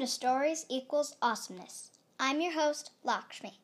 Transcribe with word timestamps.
to 0.00 0.06
Stories 0.08 0.66
Equals 0.68 1.14
Awesomeness. 1.22 1.92
I'm 2.18 2.40
your 2.40 2.52
host, 2.52 2.90
Lakshmi. 3.04 3.60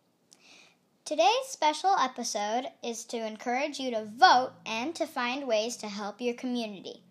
Today's 1.04 1.48
special 1.48 1.96
episode 1.98 2.66
is 2.84 3.04
to 3.06 3.26
encourage 3.26 3.80
you 3.80 3.90
to 3.90 4.04
vote 4.16 4.52
and 4.64 4.94
to 4.94 5.08
find 5.08 5.48
ways 5.48 5.76
to 5.78 5.88
help 5.88 6.20
your 6.20 6.34
community. 6.34 7.02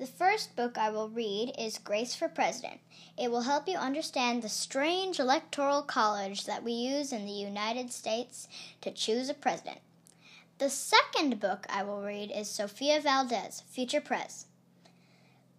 The 0.00 0.06
first 0.06 0.56
book 0.56 0.76
I 0.76 0.90
will 0.90 1.08
read 1.08 1.52
is 1.56 1.78
Grace 1.78 2.16
for 2.16 2.28
President. 2.28 2.80
It 3.16 3.30
will 3.30 3.42
help 3.42 3.68
you 3.68 3.76
understand 3.76 4.42
the 4.42 4.48
strange 4.48 5.20
electoral 5.20 5.82
college 5.82 6.44
that 6.46 6.64
we 6.64 6.72
use 6.72 7.12
in 7.12 7.26
the 7.26 7.32
United 7.32 7.92
States 7.92 8.48
to 8.80 8.90
choose 8.90 9.28
a 9.28 9.34
president. 9.34 9.78
The 10.58 10.70
second 10.70 11.38
book 11.38 11.66
I 11.70 11.84
will 11.84 12.02
read 12.02 12.32
is 12.34 12.50
Sofia 12.50 13.00
Valdez, 13.00 13.62
Future 13.70 14.00
Prez. 14.00 14.46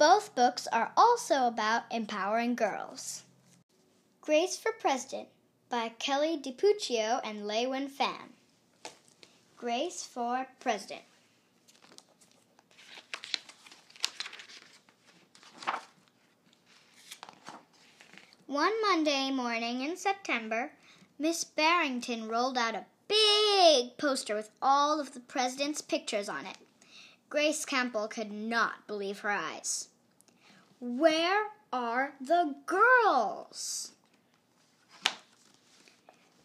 Both 0.01 0.33
books 0.33 0.65
are 0.73 0.91
also 0.97 1.45
about 1.45 1.83
empowering 1.91 2.55
girls. 2.55 3.21
Grace 4.19 4.57
for 4.57 4.71
President 4.71 5.27
by 5.69 5.89
Kelly 5.89 6.41
DiPucchio 6.43 7.21
and 7.23 7.43
LeUyen 7.43 7.87
Pham. 7.87 8.33
Grace 9.55 10.03
for 10.03 10.47
President. 10.59 11.03
One 18.47 18.73
Monday 18.81 19.29
morning 19.29 19.81
in 19.81 19.95
September, 19.97 20.71
Miss 21.19 21.43
Barrington 21.43 22.27
rolled 22.27 22.57
out 22.57 22.73
a 22.73 22.85
big 23.07 23.99
poster 23.99 24.33
with 24.33 24.49
all 24.63 24.99
of 24.99 25.13
the 25.13 25.19
president's 25.19 25.81
pictures 25.81 26.27
on 26.27 26.47
it. 26.47 26.57
Grace 27.29 27.65
Campbell 27.65 28.07
could 28.07 28.31
not 28.31 28.87
believe 28.87 29.19
her 29.19 29.29
eyes. 29.29 29.89
Where 30.83 31.51
are 31.71 32.13
the 32.19 32.55
girls? 32.65 33.91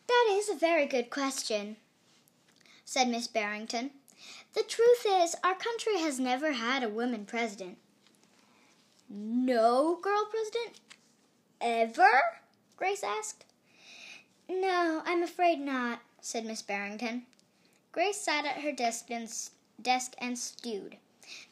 That 0.06 0.26
is 0.28 0.50
a 0.50 0.54
very 0.54 0.84
good 0.84 1.08
question, 1.08 1.76
said 2.84 3.08
Miss 3.08 3.28
Barrington. 3.28 3.92
The 4.52 4.62
truth 4.62 5.06
is, 5.06 5.36
our 5.42 5.54
country 5.54 6.00
has 6.00 6.20
never 6.20 6.52
had 6.52 6.82
a 6.82 6.90
woman 6.90 7.24
president. 7.24 7.78
No 9.08 9.98
girl 10.02 10.26
president? 10.26 10.80
Ever? 11.62 12.42
Grace 12.76 13.02
asked. 13.02 13.46
No, 14.50 15.00
I'm 15.06 15.22
afraid 15.22 15.60
not, 15.60 16.00
said 16.20 16.44
Miss 16.44 16.60
Barrington. 16.60 17.22
Grace 17.90 18.20
sat 18.20 18.44
at 18.44 18.60
her 18.60 18.72
desk 18.72 19.10
and, 19.10 19.32
desk 19.80 20.12
and 20.18 20.38
stewed. 20.38 20.98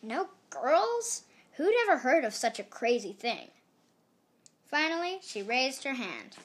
No 0.02 0.28
girls? 0.50 1.22
Who'd 1.56 1.74
ever 1.86 1.98
heard 1.98 2.24
of 2.24 2.34
such 2.34 2.58
a 2.58 2.64
crazy 2.64 3.12
thing? 3.12 3.48
Finally, 4.66 5.20
she 5.22 5.42
raised 5.42 5.84
her 5.84 5.94
hand. 5.94 6.36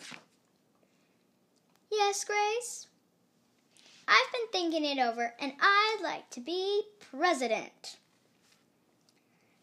Yes, 1.91 2.23
Grace? 2.23 2.87
I've 4.07 4.31
been 4.31 4.47
thinking 4.51 4.85
it 4.85 5.01
over, 5.01 5.33
and 5.39 5.53
I'd 5.59 5.99
like 6.03 6.29
to 6.31 6.39
be 6.39 6.83
president. 6.99 7.97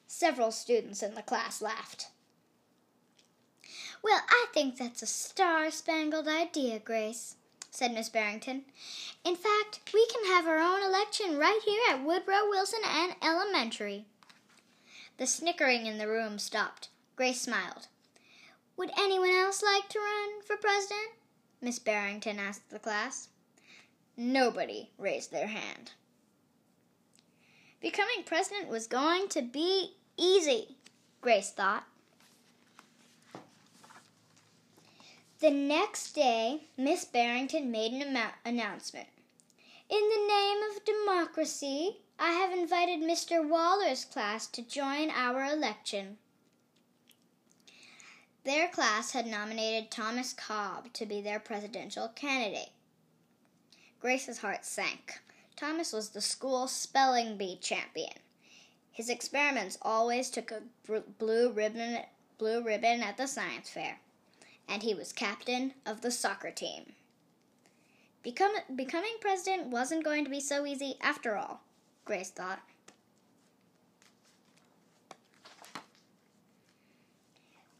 Several 0.07 0.51
students 0.51 1.03
in 1.03 1.15
the 1.15 1.23
class 1.23 1.63
laughed. 1.63 2.09
Well, 4.03 4.23
I 4.29 4.47
think 4.53 4.77
that's 4.77 5.03
a 5.03 5.07
star 5.07 5.71
spangled 5.71 6.27
idea, 6.27 6.79
Grace, 6.79 7.37
said 7.71 7.93
Miss 7.93 8.09
Barrington. 8.09 8.65
In 9.25 9.37
fact, 9.37 9.81
we 9.93 10.07
can 10.07 10.25
have 10.27 10.47
our 10.47 10.59
own 10.59 10.83
election 10.83 11.39
right 11.39 11.61
here 11.65 11.83
at 11.91 12.05
Woodrow 12.05 12.49
Wilson 12.49 12.81
and 12.85 13.15
Elementary. 13.23 14.07
The 15.19 15.27
snickering 15.27 15.87
in 15.87 15.99
the 15.99 16.09
room 16.09 16.39
stopped. 16.39 16.89
Grace 17.17 17.41
smiled. 17.41 17.89
Would 18.77 18.91
anyone 18.99 19.31
else 19.31 19.63
like 19.63 19.89
to 19.89 19.99
run 19.99 20.43
for 20.43 20.57
president? 20.57 21.13
Miss 21.63 21.79
Barrington 21.79 22.39
asked 22.39 22.69
the 22.69 22.79
class. 22.79 23.29
Nobody 24.17 24.91
raised 24.99 25.31
their 25.31 25.47
hand. 25.47 25.93
Becoming 27.81 28.25
president 28.25 28.69
was 28.69 28.87
going 28.87 29.29
to 29.29 29.43
be 29.43 29.95
easy, 30.19 30.77
Grace 31.21 31.51
thought. 31.51 31.85
The 35.41 35.51
next 35.51 36.13
day, 36.13 36.65
Miss 36.77 37.05
Barrington 37.05 37.71
made 37.71 37.93
an 37.93 38.19
announcement. 38.45 39.09
In 39.89 40.01
the 40.01 40.27
name 40.27 40.59
of 40.71 40.85
democracy, 40.85 41.99
I 42.19 42.31
have 42.31 42.53
invited 42.53 43.01
Mr. 43.01 43.47
Waller's 43.47 44.05
class 44.05 44.47
to 44.49 44.63
join 44.63 45.11
our 45.11 45.45
election. 45.45 46.17
Their 48.45 48.69
class 48.69 49.11
had 49.11 49.27
nominated 49.27 49.91
Thomas 49.91 50.33
Cobb 50.33 50.93
to 50.95 51.05
be 51.05 51.21
their 51.21 51.39
presidential 51.39 52.09
candidate. 52.09 52.71
Grace's 54.01 54.39
heart 54.39 54.65
sank. 54.65 55.21
Thomas 55.57 55.93
was 55.93 56.11
the 56.11 56.21
school 56.21 56.69
spelling 56.69 57.37
bee 57.37 57.59
champion. 57.61 58.15
His 58.93 59.11
experiments 59.11 59.77
always 59.83 60.31
took 60.31 60.51
a 60.51 60.63
blue 61.19 61.51
ribbon, 61.51 61.99
blue 62.39 62.63
ribbon 62.63 63.03
at 63.03 63.19
the 63.19 63.27
science 63.27 63.69
fair, 63.69 63.99
and 64.67 64.83
he 64.83 64.95
was 64.95 65.13
captain 65.13 65.75
of 65.85 66.01
the 66.01 66.11
soccer 66.11 66.51
team. 66.51 66.95
Become, 68.23 68.53
becoming 68.75 69.17
president 69.21 69.67
wasn't 69.67 70.05
going 70.05 70.25
to 70.25 70.31
be 70.31 70.41
so 70.41 70.65
easy 70.65 70.97
after 71.03 71.37
all. 71.37 71.66
Grace 72.07 72.31
thought. 72.31 72.61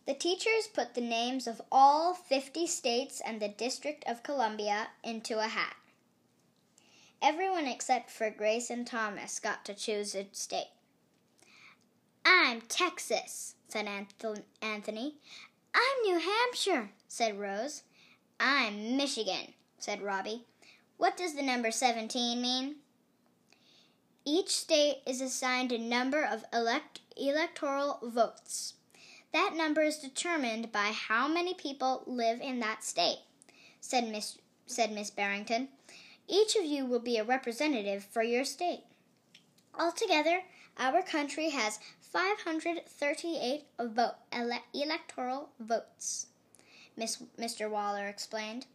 The 0.07 0.15
teachers 0.15 0.69
put 0.73 0.95
the 0.95 1.01
names 1.01 1.47
of 1.47 1.63
all 1.73 2.13
50 2.13 2.67
states 2.67 3.23
and 3.25 3.41
the 3.41 3.49
District 3.49 4.05
of 4.07 4.23
Columbia 4.23 4.89
into 5.03 5.39
a 5.39 5.49
hat. 5.49 5.77
Everyone 7.23 7.67
except 7.67 8.11
for 8.11 8.29
Grace 8.31 8.69
and 8.69 8.87
Thomas 8.87 9.39
got 9.41 9.65
to 9.65 9.75
choose 9.75 10.15
a 10.15 10.27
state. 10.33 10.71
I'm 12.25 12.61
Texas, 12.63 13.55
said 13.69 13.89
Anthony. 14.61 15.15
I'm 15.75 16.03
New 16.03 16.19
Hampshire, 16.19 16.91
said 17.09 17.39
Rose. 17.39 17.85
I'm 18.39 18.97
Michigan, 18.97 19.55
said 19.79 20.03
Robbie. 20.03 20.45
What 20.97 21.17
does 21.17 21.35
the 21.35 21.43
number 21.43 21.71
17 21.71 22.41
mean? 22.41 22.77
Each 24.29 24.49
state 24.49 25.03
is 25.07 25.21
assigned 25.21 25.71
a 25.71 25.79
number 25.79 26.25
of 26.25 26.45
elect- 26.53 26.99
electoral 27.17 28.01
votes. 28.03 28.75
That 29.33 29.55
number 29.55 29.83
is 29.83 29.99
determined 29.99 30.73
by 30.73 30.91
how 30.91 31.29
many 31.29 31.55
people 31.55 32.03
live 32.09 32.41
in 32.41 32.59
that 32.59 32.83
state, 32.83 33.21
said 33.81 34.09
Miss, 34.09 34.39
said 34.67 34.91
Miss 34.91 35.11
Barrington. 35.11 35.69
Each 36.27 36.57
of 36.57 36.65
you 36.65 36.85
will 36.87 36.99
be 36.99 37.19
a 37.19 37.25
representative 37.25 38.05
for 38.05 38.25
your 38.25 38.45
state. 38.45 38.83
Altogether, 39.79 40.43
our 40.77 41.03
country 41.03 41.51
has 41.51 41.79
538 42.01 43.65
vote, 43.79 44.17
ele- 44.33 44.65
electoral 44.75 45.51
votes, 45.61 46.27
Miss, 46.97 47.19
Mr. 47.39 47.71
Waller 47.71 48.09
explained. 48.09 48.67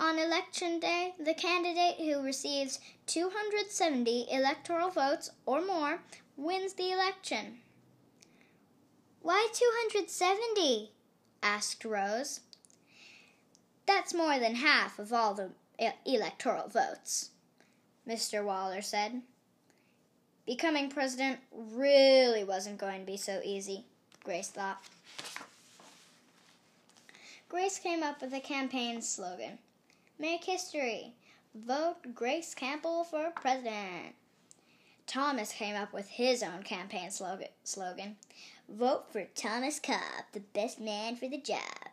On 0.00 0.18
election 0.18 0.80
day, 0.80 1.14
the 1.18 1.34
candidate 1.34 1.96
who 1.98 2.22
receives 2.22 2.80
270 3.10 4.28
electoral 4.30 4.88
votes 4.88 5.32
or 5.44 5.60
more 5.66 5.98
wins 6.36 6.74
the 6.74 6.92
election. 6.92 7.58
Why 9.20 9.48
270? 9.52 10.92
asked 11.42 11.84
Rose. 11.84 12.42
That's 13.84 14.14
more 14.14 14.38
than 14.38 14.54
half 14.54 15.00
of 15.00 15.12
all 15.12 15.34
the 15.34 15.50
electoral 16.06 16.68
votes, 16.68 17.30
Mr. 18.08 18.44
Waller 18.44 18.80
said. 18.80 19.22
Becoming 20.46 20.88
president 20.88 21.40
really 21.52 22.44
wasn't 22.44 22.78
going 22.78 23.00
to 23.00 23.06
be 23.06 23.16
so 23.16 23.40
easy, 23.42 23.86
Grace 24.22 24.50
thought. 24.50 24.84
Grace 27.48 27.80
came 27.80 28.04
up 28.04 28.22
with 28.22 28.32
a 28.32 28.40
campaign 28.40 29.02
slogan 29.02 29.58
Make 30.16 30.44
history. 30.44 31.14
Vote 31.54 32.14
Grace 32.14 32.54
Campbell 32.54 33.02
for 33.02 33.30
president. 33.30 34.14
Thomas 35.08 35.52
came 35.52 35.74
up 35.74 35.92
with 35.92 36.08
his 36.08 36.44
own 36.44 36.62
campaign 36.62 37.10
slogan 37.10 38.16
Vote 38.68 39.10
for 39.10 39.24
Thomas 39.34 39.80
Cobb, 39.80 40.26
the 40.32 40.38
best 40.40 40.78
man 40.78 41.16
for 41.16 41.26
the 41.26 41.38
job. 41.38 41.90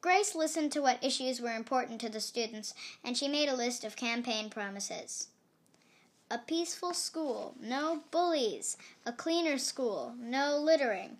Grace 0.00 0.34
listened 0.34 0.72
to 0.72 0.80
what 0.80 1.04
issues 1.04 1.42
were 1.42 1.54
important 1.54 2.00
to 2.00 2.08
the 2.08 2.20
students, 2.20 2.72
and 3.04 3.18
she 3.18 3.28
made 3.28 3.50
a 3.50 3.54
list 3.54 3.84
of 3.84 3.96
campaign 3.96 4.48
promises. 4.48 5.28
A 6.30 6.38
peaceful 6.38 6.94
school, 6.94 7.54
no 7.60 8.04
bullies. 8.10 8.78
A 9.04 9.12
cleaner 9.12 9.58
school, 9.58 10.14
no 10.18 10.56
littering. 10.56 11.18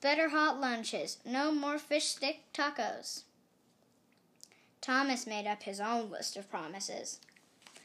Better 0.00 0.30
hot 0.30 0.58
lunches, 0.58 1.18
no 1.26 1.52
more 1.52 1.78
fish 1.78 2.06
stick 2.06 2.40
tacos. 2.54 3.24
Thomas 4.84 5.26
made 5.26 5.46
up 5.46 5.62
his 5.62 5.80
own 5.80 6.10
list 6.10 6.36
of 6.36 6.50
promises 6.50 7.18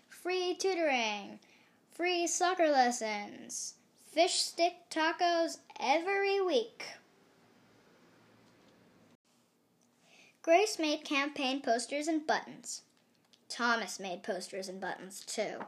free 0.10 0.54
tutoring, 0.54 1.40
free 1.94 2.28
soccer 2.28 2.68
lessons, 2.68 3.76
fish 4.12 4.34
stick 4.34 4.74
tacos 4.92 5.60
every 5.80 6.42
week. 6.42 6.84
Grace 10.42 10.78
made 10.78 11.06
campaign 11.06 11.62
posters 11.62 12.10
and 12.10 12.28
buttons. 12.28 12.82
Thomas 13.48 13.98
made 13.98 14.22
posters 14.22 14.68
and 14.68 14.82
buttons 14.82 15.22
too. 15.26 15.60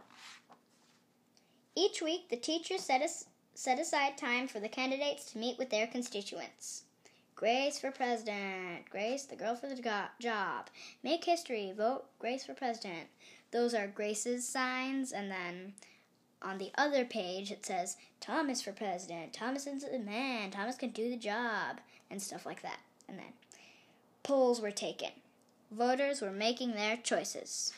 Each 1.77 2.01
week, 2.01 2.27
the 2.27 2.35
teachers 2.35 2.81
set, 2.81 3.01
as- 3.01 3.27
set 3.55 3.79
aside 3.79 4.17
time 4.17 4.49
for 4.49 4.59
the 4.59 4.67
candidates 4.67 5.31
to 5.31 5.37
meet 5.37 5.57
with 5.57 5.69
their 5.69 5.87
constituents. 5.87 6.83
Grace 7.41 7.79
for 7.79 7.89
president. 7.89 8.87
Grace, 8.91 9.23
the 9.23 9.35
girl 9.35 9.55
for 9.55 9.65
the 9.65 9.81
job. 10.19 10.67
Make 11.01 11.25
history. 11.25 11.73
Vote 11.75 12.03
Grace 12.19 12.45
for 12.45 12.53
president. 12.53 13.07
Those 13.49 13.73
are 13.73 13.87
Grace's 13.87 14.47
signs, 14.47 15.11
and 15.11 15.31
then 15.31 15.73
on 16.39 16.59
the 16.59 16.69
other 16.77 17.03
page 17.03 17.49
it 17.49 17.65
says 17.65 17.97
Thomas 18.19 18.61
for 18.61 18.71
president. 18.71 19.33
Thomas 19.33 19.65
is 19.65 19.83
the 19.83 19.97
man. 19.97 20.51
Thomas 20.51 20.75
can 20.75 20.91
do 20.91 21.09
the 21.09 21.17
job, 21.17 21.79
and 22.11 22.21
stuff 22.21 22.45
like 22.45 22.61
that. 22.61 22.81
And 23.09 23.17
then 23.17 23.33
polls 24.21 24.61
were 24.61 24.69
taken. 24.69 25.09
Voters 25.71 26.21
were 26.21 26.29
making 26.29 26.73
their 26.73 26.95
choices. 26.95 27.73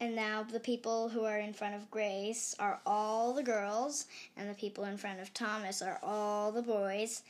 And 0.00 0.14
now 0.14 0.44
the 0.44 0.60
people 0.60 1.08
who 1.08 1.24
are 1.24 1.38
in 1.38 1.52
front 1.52 1.74
of 1.74 1.90
Grace 1.90 2.54
are 2.58 2.80
all 2.86 3.32
the 3.32 3.42
girls, 3.42 4.06
and 4.36 4.48
the 4.48 4.54
people 4.54 4.84
in 4.84 4.96
front 4.96 5.20
of 5.20 5.34
Thomas 5.34 5.82
are 5.82 5.98
all 6.02 6.52
the 6.52 6.62
boys, 6.62 7.22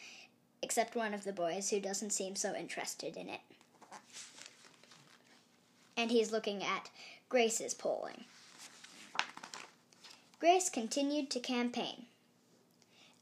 except 0.62 0.94
one 0.94 1.14
of 1.14 1.24
the 1.24 1.32
boys 1.32 1.70
who 1.70 1.80
doesn't 1.80 2.10
seem 2.10 2.36
so 2.36 2.54
interested 2.54 3.16
in 3.16 3.30
it. 3.30 3.40
And 5.96 6.10
he's 6.10 6.30
looking 6.30 6.62
at 6.62 6.90
Grace's 7.30 7.72
polling. 7.72 8.24
Grace 10.38 10.68
continued 10.68 11.30
to 11.30 11.40
campaign. 11.40 12.04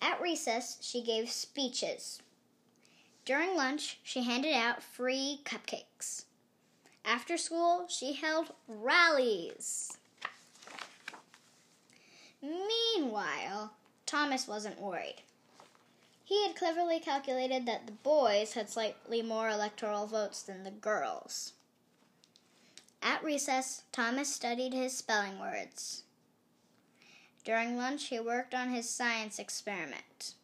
At 0.03 0.21
recess, 0.21 0.77
she 0.81 1.01
gave 1.03 1.31
speeches. 1.31 2.21
During 3.25 3.57
lunch, 3.57 3.99
she 4.03 4.23
handed 4.23 4.53
out 4.53 4.83
free 4.83 5.41
cupcakes. 5.45 6.25
After 7.07 7.39
school, 7.39 7.87
she 7.89 8.15
held 8.15 8.53
rallies. 8.67 9.97
Meanwhile, 12.43 13.73
Thomas 14.05 14.49
wasn't 14.49 14.81
worried. 14.81 15.23
He 16.25 16.45
had 16.45 16.57
cleverly 16.57 16.99
calculated 16.99 17.65
that 17.67 17.87
the 17.87 17.93
boys 17.93 18.55
had 18.55 18.69
slightly 18.69 19.23
more 19.23 19.49
electoral 19.49 20.09
votes 20.09 20.43
than 20.43 20.65
the 20.65 20.73
girls. 20.73 21.53
At 23.01 23.23
recess, 23.23 23.85
Thomas 23.93 24.35
studied 24.35 24.75
his 24.75 24.97
spelling 24.97 25.39
words. 25.39 26.03
During 27.45 27.77
lunch, 27.77 28.09
he 28.09 28.19
worked 28.19 28.53
on 28.53 28.71
his 28.71 28.91
science 28.91 29.39
experiment. 29.39 30.35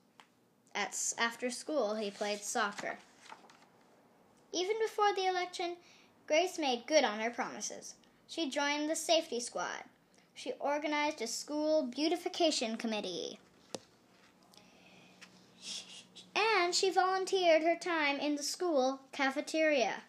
At, 0.73 0.97
after 1.19 1.50
school, 1.50 1.97
he 1.97 2.12
played 2.12 2.44
soccer. 2.44 2.99
Even 4.53 4.76
before 4.79 5.12
the 5.12 5.26
election, 5.26 5.76
Grace 6.32 6.58
made 6.58 6.87
good 6.87 7.05
on 7.05 7.20
her 7.20 7.29
promises. 7.29 7.94
She 8.26 8.49
joined 8.49 8.88
the 8.88 8.96
safety 8.96 9.38
squad. 9.38 9.84
She 10.34 10.55
organized 10.58 11.20
a 11.20 11.26
school 11.26 11.82
beautification 11.82 12.79
committee. 12.79 13.38
And 16.34 16.75
she 16.75 16.88
volunteered 16.88 17.61
her 17.61 17.76
time 17.76 18.19
in 18.19 18.37
the 18.37 18.43
school 18.43 19.02
cafeteria. 19.12 20.05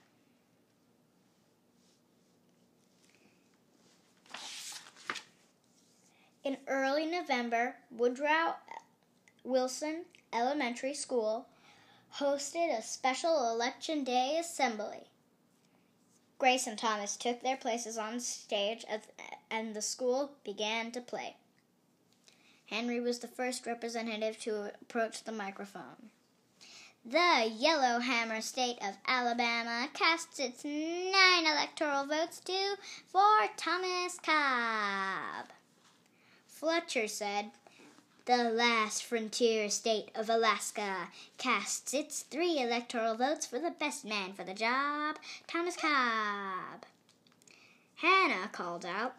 In 6.46 6.56
early 6.70 7.06
November, 7.06 7.76
Woodrow 7.92 8.56
Wilson 9.44 10.06
Elementary 10.32 10.94
School 10.94 11.48
hosted 12.16 12.80
a 12.80 12.82
special 12.82 13.52
Election 13.52 14.06
Day 14.06 14.38
assembly. 14.40 15.10
Grace 16.44 16.68
and 16.68 16.78
Thomas 16.78 17.16
took 17.16 17.42
their 17.42 17.56
places 17.56 17.98
on 17.98 18.20
stage 18.20 18.84
and 19.50 19.74
the 19.74 19.82
school 19.82 20.34
began 20.44 20.92
to 20.92 21.00
play. 21.00 21.38
Henry 22.66 23.00
was 23.00 23.20
the 23.20 23.30
first 23.30 23.66
representative 23.66 24.38
to 24.42 24.74
approach 24.82 25.24
the 25.24 25.32
microphone. 25.32 26.10
The 27.06 27.50
Yellowhammer 27.50 28.42
State 28.42 28.78
of 28.82 28.98
Alabama 29.08 29.88
casts 29.94 30.38
its 30.38 30.66
nine 30.66 31.46
electoral 31.46 32.06
votes 32.08 32.42
to 32.42 32.76
for 33.08 33.48
Thomas 33.56 34.20
Cobb. 34.22 35.46
Fletcher 36.46 37.08
said, 37.08 37.52
The 38.26 38.44
last 38.46 39.04
frontier 39.04 39.70
state 39.70 40.10
of 40.16 40.30
Alaska 40.30 41.10
casts 41.38 41.94
its 41.94 42.22
three 42.22 42.58
electoral 42.58 43.16
votes 43.16 43.46
for 43.46 43.60
the 43.60 43.72
best 43.72 44.06
man 44.06 44.32
for 44.32 44.46
the 44.46 44.54
job, 44.54 45.18
Thomas 45.46 45.76
Cobb. 45.76 46.86
Hannah 47.96 48.48
called 48.54 48.86
out, 48.86 49.16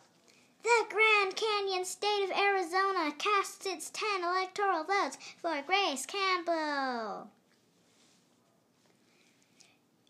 The 0.63 0.87
Grand 0.89 1.37
Canyon 1.37 1.85
state 1.85 2.25
of 2.25 2.31
Arizona 2.31 3.13
casts 3.19 3.67
its 3.67 3.91
ten 3.91 4.23
electoral 4.23 4.85
votes 4.85 5.19
for 5.37 5.61
Grace 5.67 6.07
Campbell. 6.07 7.29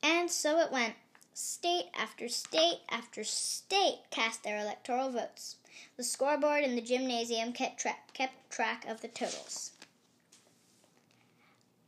And 0.04 0.30
so 0.30 0.60
it 0.60 0.70
went. 0.70 0.94
State 1.32 1.86
after 1.98 2.28
state 2.28 2.82
after 2.88 3.24
state 3.24 4.02
cast 4.10 4.44
their 4.44 4.58
electoral 4.58 5.10
votes. 5.10 5.56
The 5.96 6.04
scoreboard 6.04 6.64
in 6.64 6.74
the 6.74 6.82
gymnasium 6.82 7.52
kept, 7.52 7.80
tra- 7.80 7.96
kept 8.12 8.50
track 8.50 8.84
of 8.86 9.00
the 9.00 9.08
totals. 9.08 9.72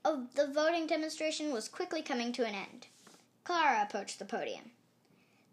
Oh, 0.05 0.27
the 0.35 0.47
voting 0.47 0.87
demonstration 0.87 1.53
was 1.53 1.69
quickly 1.69 2.03
coming 2.03 2.33
to 2.33 2.47
an 2.47 2.55
end. 2.55 2.87
Clara 3.45 3.83
approached 3.83 4.19
the 4.19 4.25
podium. 4.25 4.71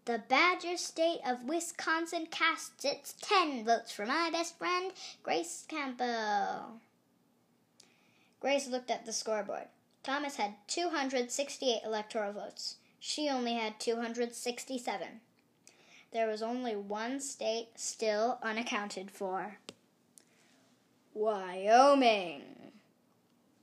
The 0.04 0.22
Badger 0.28 0.76
State 0.76 1.20
of 1.26 1.44
Wisconsin 1.44 2.26
casts 2.26 2.84
its 2.84 3.14
10 3.22 3.64
votes 3.64 3.90
for 3.90 4.04
my 4.04 4.30
best 4.30 4.58
friend, 4.58 4.92
Grace 5.22 5.64
Campbell. 5.66 6.80
Grace 8.38 8.68
looked 8.68 8.90
at 8.90 9.06
the 9.06 9.12
scoreboard. 9.12 9.68
Thomas 10.02 10.36
had 10.36 10.56
268 10.68 11.80
electoral 11.84 12.32
votes. 12.32 12.76
She 13.00 13.28
only 13.28 13.54
had 13.54 13.80
267 13.80 15.20
there 16.14 16.28
was 16.28 16.42
only 16.42 16.76
one 16.76 17.18
state 17.20 17.70
still 17.74 18.38
unaccounted 18.40 19.10
for 19.10 19.58
Wyoming. 21.12 22.42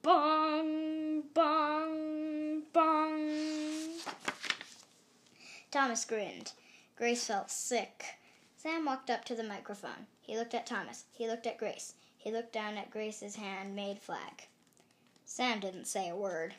Bong, 0.02 1.24
bong, 1.34 2.64
bong. 2.74 3.90
Thomas 5.72 6.04
grinned. 6.04 6.52
Grace 6.98 7.26
felt 7.26 7.50
sick. 7.50 8.06
Sam 8.58 8.84
walked 8.84 9.10
up 9.10 9.24
to 9.26 9.36
the 9.36 9.44
microphone. 9.44 10.08
He 10.20 10.36
looked 10.36 10.54
at 10.54 10.68
Thomas. 10.68 11.06
He 11.14 11.28
looked 11.28 11.48
at 11.48 11.58
Grace. 11.58 11.94
He 12.18 12.32
looked 12.32 12.52
down 12.52 12.78
at 12.78 12.92
Grace's 12.92 13.38
handmade 13.38 14.00
flag. 14.00 14.48
Sam 15.24 15.62
didn't 15.62 15.88
say 15.88 16.10
a 16.10 16.16
word. 16.18 16.56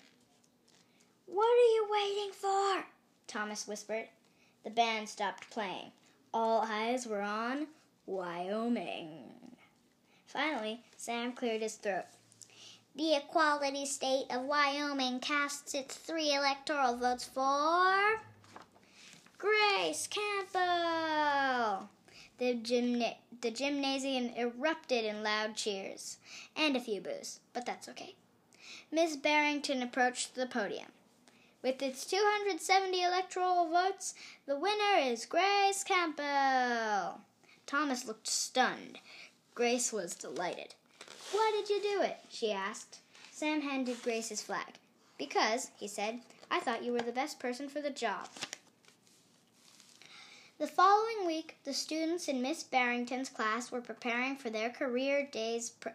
What 1.27 1.45
are 1.45 1.75
you 1.75 1.87
waiting 1.91 2.33
for? 2.33 2.87
Thomas 3.27 3.69
whispered. 3.69 4.09
The 4.65 4.71
band 4.71 5.09
stopped 5.09 5.51
playing. 5.51 5.93
All 6.33 6.63
eyes 6.63 7.07
were 7.07 7.21
on 7.21 7.67
Wyoming. 8.07 9.57
Finally, 10.27 10.83
Sam 10.97 11.33
cleared 11.33 11.63
his 11.63 11.75
throat. 11.75 12.05
The 12.95 13.17
equality 13.17 13.87
state 13.87 14.27
of 14.31 14.43
Wyoming 14.43 15.21
casts 15.21 15.75
its 15.75 15.97
three 15.97 16.35
electoral 16.35 16.97
votes 16.97 17.25
for 17.25 18.21
Grace 19.39 20.07
Campbell. 20.07 21.89
The, 22.39 22.55
gymna- 22.55 23.17
the 23.41 23.51
gymnasium 23.51 24.31
erupted 24.37 25.05
in 25.05 25.23
loud 25.23 25.57
cheers 25.57 26.19
and 26.57 26.77
a 26.77 26.81
few 26.81 27.01
boos, 27.01 27.41
but 27.53 27.67
that's 27.67 27.89
okay. 27.89 28.15
Miss 28.91 29.17
Barrington 29.17 29.83
approached 29.83 30.35
the 30.35 30.47
podium. 30.47 30.89
With 31.63 31.81
its 31.81 32.05
270 32.07 33.05
electoral 33.05 33.69
votes, 33.69 34.15
the 34.47 34.59
winner 34.59 34.99
is 34.99 35.27
Grace 35.27 35.85
Campbell. 35.85 37.21
Thomas 37.67 38.05
looked 38.05 38.27
stunned. 38.27 38.99
Grace 39.55 39.93
was 39.93 40.17
delighted. 40.17 40.75
Why 41.31 41.53
did 41.55 41.71
you 41.71 41.81
do 41.81 42.03
it? 42.03 42.19
she 42.29 42.51
asked. 42.51 42.99
Sam 43.31 43.61
handed 43.61 44.03
Grace 44.03 44.31
his 44.31 44.43
flag. 44.43 44.75
Because, 45.19 45.71
he 45.79 45.87
said, 45.87 46.19
I 46.51 46.59
thought 46.59 46.83
you 46.83 46.93
were 46.93 47.01
the 47.01 47.13
best 47.13 47.39
person 47.39 47.69
for 47.69 47.81
the 47.81 47.91
job. 47.91 48.29
The 50.59 50.67
following 50.67 51.27
week, 51.27 51.59
the 51.65 51.73
students 51.73 52.27
in 52.27 52.43
Miss 52.43 52.65
Barrington's 52.65 53.29
class 53.29 53.71
were 53.71 53.81
preparing 53.81 54.37
for 54.37 54.51
their 54.51 54.71
career 54.71 55.29
days 55.31 55.71
pre- 55.71 55.93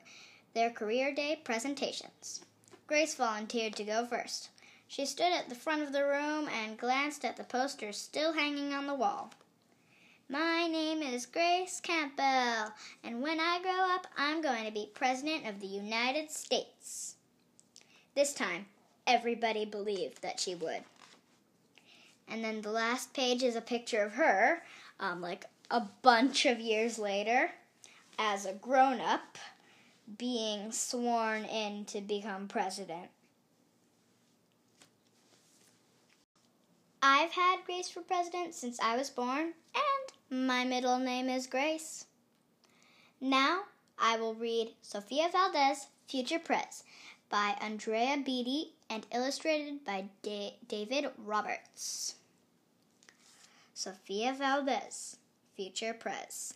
their 0.53 0.71
career 0.71 1.13
day 1.13 1.41
presentations. 1.43 2.41
Grace 2.87 3.15
volunteered 3.15 3.75
to 3.75 3.83
go 3.83 4.05
first. 4.05 4.49
She 4.87 5.05
stood 5.05 5.33
at 5.33 5.49
the 5.49 5.55
front 5.55 5.83
of 5.83 5.91
the 5.91 6.05
room 6.05 6.47
and 6.47 6.77
glanced 6.77 7.25
at 7.25 7.35
the 7.35 7.43
poster 7.43 7.91
still 7.91 8.33
hanging 8.33 8.73
on 8.73 8.87
the 8.87 8.95
wall. 8.95 9.31
My 10.29 10.67
name 10.67 11.01
is 11.01 11.25
Grace 11.25 11.79
Campbell, 11.81 12.73
and 13.03 13.21
when 13.21 13.39
I 13.39 13.59
grow 13.61 13.93
up, 13.93 14.07
I'm 14.17 14.41
going 14.41 14.65
to 14.65 14.71
be 14.71 14.89
President 14.93 15.45
of 15.45 15.59
the 15.59 15.67
United 15.67 16.31
States. 16.31 17.15
This 18.15 18.33
time, 18.33 18.65
everybody 19.05 19.65
believed 19.65 20.21
that 20.21 20.39
she 20.39 20.55
would. 20.55 20.83
And 22.27 22.43
then 22.43 22.61
the 22.61 22.71
last 22.71 23.13
page 23.13 23.43
is 23.43 23.55
a 23.55 23.61
picture 23.61 24.03
of 24.03 24.13
her, 24.13 24.63
um, 24.99 25.21
like 25.21 25.45
a 25.69 25.83
bunch 26.01 26.45
of 26.45 26.59
years 26.59 26.97
later, 26.97 27.51
as 28.17 28.45
a 28.45 28.53
grown 28.53 28.99
up, 28.99 29.37
being 30.17 30.71
sworn 30.71 31.45
in 31.45 31.85
to 31.85 32.01
become 32.01 32.47
president. 32.47 33.09
I've 37.01 37.31
had 37.31 37.65
Grace 37.65 37.89
for 37.89 38.01
president 38.01 38.55
since 38.55 38.79
I 38.79 38.97
was 38.97 39.09
born, 39.09 39.53
and 39.75 40.45
my 40.47 40.63
middle 40.63 40.97
name 40.97 41.29
is 41.29 41.47
Grace. 41.47 42.05
Now 43.21 43.63
I 43.99 44.17
will 44.17 44.33
read 44.33 44.73
Sofia 44.81 45.29
Valdez, 45.31 45.87
Future 46.07 46.39
Prez, 46.39 46.83
by 47.29 47.55
Andrea 47.61 48.17
Beaty 48.23 48.73
and 48.89 49.05
illustrated 49.13 49.85
by 49.85 50.05
da- 50.23 50.57
David 50.67 51.11
Roberts. 51.17 52.15
Sofia 53.73 54.33
Valdez, 54.33 55.17
Future 55.55 55.93
Prez. 55.93 56.55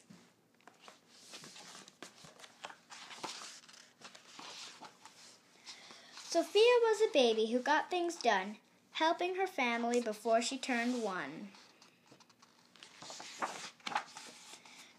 Sofia 6.28 6.62
was 6.84 7.02
a 7.02 7.14
baby 7.14 7.52
who 7.52 7.60
got 7.60 7.92
things 7.92 8.16
done, 8.16 8.56
helping 9.02 9.34
her 9.34 9.48
family 9.48 10.00
before 10.00 10.44
she 10.44 10.60
turned 10.60 11.02
one. 11.02 11.48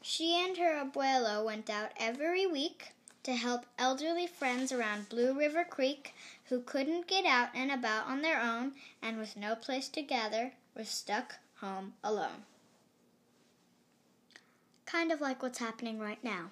She 0.03 0.35
and 0.45 0.57
her 0.57 0.85
abuelo 0.85 1.45
went 1.45 1.71
out 1.71 1.93
every 1.97 2.45
week 2.45 2.95
to 3.23 3.37
help 3.37 3.65
elderly 3.79 4.27
friends 4.27 4.73
around 4.73 5.09
Blue 5.09 5.39
River 5.39 5.63
Creek 5.63 6.17
who 6.47 6.63
couldn't 6.63 7.07
get 7.07 7.25
out 7.25 7.51
and 7.55 7.71
about 7.71 8.09
on 8.09 8.23
their 8.23 8.41
own 8.41 8.73
and 9.01 9.19
with 9.19 9.37
no 9.37 9.55
place 9.55 9.87
to 9.91 10.03
gather 10.03 10.55
were 10.77 10.85
stuck 10.85 11.37
home 11.61 11.93
alone. 12.03 12.43
Kind 14.85 15.13
of 15.13 15.21
like 15.21 15.45
what's 15.45 15.61
happening 15.61 16.01
right 16.01 16.23
now. 16.25 16.51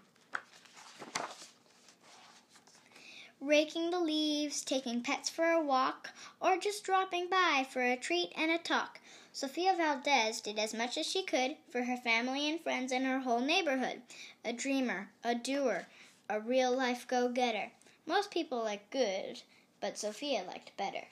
Raking 3.50 3.90
the 3.90 3.99
leaves, 3.99 4.62
taking 4.62 5.02
pets 5.02 5.28
for 5.28 5.47
a 5.47 5.61
walk, 5.61 6.12
or 6.40 6.57
just 6.57 6.85
dropping 6.85 7.28
by 7.28 7.66
for 7.69 7.83
a 7.83 7.97
treat 7.97 8.33
and 8.37 8.49
a 8.49 8.59
talk. 8.59 9.00
Sofia 9.33 9.75
Valdez 9.76 10.40
did 10.40 10.57
as 10.57 10.73
much 10.73 10.97
as 10.97 11.04
she 11.04 11.25
could 11.25 11.57
for 11.69 11.83
her 11.83 11.97
family 11.97 12.49
and 12.49 12.61
friends 12.61 12.92
and 12.92 13.04
her 13.04 13.19
whole 13.19 13.40
neighborhood. 13.40 14.02
A 14.45 14.52
dreamer, 14.52 15.09
a 15.25 15.35
doer, 15.35 15.88
a 16.28 16.38
real 16.38 16.71
life 16.71 17.09
go 17.09 17.28
getter. 17.28 17.73
Most 18.07 18.30
people 18.30 18.62
like 18.62 18.88
good, 18.90 19.42
but 19.80 19.99
Sofia 19.99 20.45
liked 20.47 20.76
better. 20.76 21.09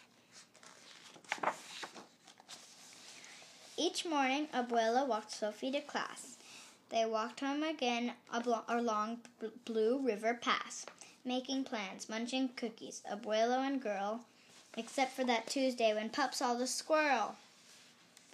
Each 3.76 4.06
morning, 4.06 4.46
Abuela 4.54 5.04
walked 5.08 5.32
Sophie 5.32 5.72
to 5.72 5.80
class. 5.80 6.36
They 6.90 7.04
walked 7.04 7.40
home 7.40 7.64
again 7.64 8.12
along 8.32 9.22
Blue 9.64 9.98
River 9.98 10.34
Pass, 10.34 10.86
making 11.28 11.62
plans, 11.62 12.08
munching 12.08 12.48
cookies, 12.56 13.02
Abuelo 13.08 13.58
and 13.58 13.82
girl, 13.82 14.22
except 14.76 15.12
for 15.12 15.24
that 15.24 15.46
Tuesday 15.46 15.94
when 15.94 16.08
Pup 16.08 16.34
saw 16.34 16.54
the 16.54 16.66
squirrel. 16.66 17.36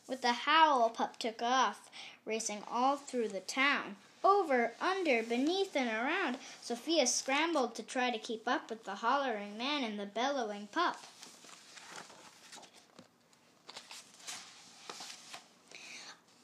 With 0.09 0.25
a 0.25 0.33
howl, 0.33 0.89
Pup 0.91 1.19
took 1.19 1.43
off, 1.43 1.91
racing 2.25 2.63
all 2.71 2.97
through 2.97 3.29
the 3.29 3.41
town 3.41 3.97
over, 4.23 4.73
under, 4.81 5.23
beneath, 5.23 5.77
and 5.77 5.89
around. 5.89 6.39
Sofia 6.63 7.07
scrambled 7.07 7.75
to 7.75 7.83
try 7.83 8.11
to 8.11 8.19
keep 8.19 8.47
up 8.47 8.71
with 8.71 8.85
the 8.85 8.97
hollering 8.97 9.59
man 9.59 9.83
and 9.85 9.99
the 9.99 10.07
bellowing 10.07 10.69
pup. 10.73 10.99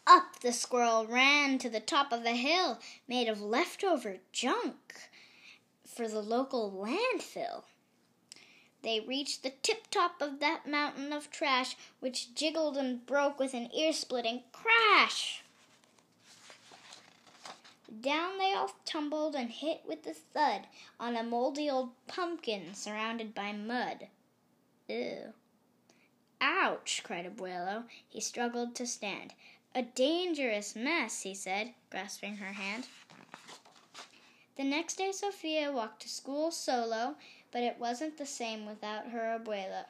Up 0.06 0.40
the 0.40 0.52
squirrel 0.52 1.06
ran 1.06 1.58
to 1.58 1.70
the 1.70 1.78
top 1.78 2.10
of 2.12 2.24
a 2.24 2.30
hill 2.30 2.80
made 3.06 3.28
of 3.28 3.40
leftover 3.40 4.16
junk 4.32 5.09
for 5.94 6.08
the 6.08 6.22
local 6.22 6.70
landfill. 6.70 7.64
They 8.82 9.00
reached 9.00 9.42
the 9.42 9.52
tip 9.62 9.88
top 9.90 10.22
of 10.22 10.40
that 10.40 10.66
mountain 10.66 11.12
of 11.12 11.30
trash, 11.30 11.76
which 12.00 12.34
jiggled 12.34 12.76
and 12.76 13.04
broke 13.04 13.38
with 13.38 13.52
an 13.52 13.68
ear 13.74 13.92
splitting 13.92 14.42
crash. 14.52 15.42
Down 18.00 18.38
they 18.38 18.54
all 18.54 18.74
tumbled 18.84 19.34
and 19.34 19.50
hit 19.50 19.82
with 19.86 20.06
a 20.06 20.14
thud 20.14 20.68
on 20.98 21.16
a 21.16 21.22
moldy 21.22 21.68
old 21.68 21.90
pumpkin 22.06 22.72
surrounded 22.72 23.34
by 23.34 23.52
mud. 23.52 24.06
Ew. 24.88 25.34
Ouch, 26.40 27.02
cried 27.04 27.26
Abuelo. 27.26 27.84
He 28.08 28.20
struggled 28.20 28.74
to 28.76 28.86
stand. 28.86 29.34
A 29.74 29.82
dangerous 29.82 30.74
mess, 30.74 31.22
he 31.22 31.34
said, 31.34 31.74
grasping 31.90 32.36
her 32.36 32.52
hand. 32.52 32.86
The 34.56 34.64
next 34.64 34.96
day, 34.96 35.12
Sofia 35.12 35.72
walked 35.72 36.02
to 36.02 36.08
school 36.08 36.50
solo, 36.50 37.16
but 37.50 37.62
it 37.62 37.78
wasn't 37.78 38.18
the 38.18 38.26
same 38.26 38.66
without 38.66 39.08
her 39.10 39.38
abuela. 39.38 39.86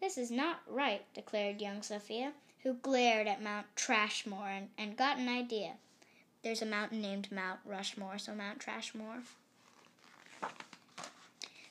This 0.00 0.16
is 0.16 0.30
not 0.30 0.60
right, 0.66 1.02
declared 1.14 1.60
young 1.60 1.82
Sofia, 1.82 2.32
who 2.62 2.74
glared 2.74 3.26
at 3.26 3.42
Mount 3.42 3.66
Trashmore 3.76 4.48
and, 4.48 4.68
and 4.76 4.96
got 4.96 5.18
an 5.18 5.28
idea. 5.28 5.74
There's 6.42 6.62
a 6.62 6.66
mountain 6.66 7.00
named 7.00 7.32
Mount 7.32 7.60
Rushmore, 7.64 8.18
so 8.18 8.34
Mount 8.34 8.60
Trashmore. 8.60 9.22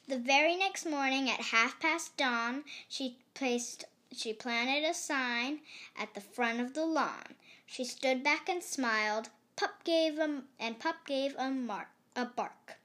The 0.08 0.18
very 0.18 0.56
next 0.56 0.86
morning 0.86 1.30
at 1.30 1.42
half 1.42 1.80
past 1.80 2.16
dawn, 2.16 2.64
she 2.88 3.18
placed 3.34 3.86
she 4.14 4.32
planted 4.32 4.88
a 4.88 4.94
sign 4.94 5.60
at 5.98 6.14
the 6.14 6.22
front 6.22 6.62
of 6.62 6.74
the 6.74 6.86
lawn. 6.86 7.36
She 7.66 7.84
stood 7.84 8.24
back 8.24 8.48
and 8.48 8.64
smiled. 8.64 9.30
Pup 9.58 9.84
gave 9.84 10.18
a, 10.18 10.44
and 10.60 10.80
Pup 10.80 11.06
gave 11.06 11.36
a 11.38 11.50
mark 11.50 11.90
a 12.18 12.26
bark. 12.26 12.80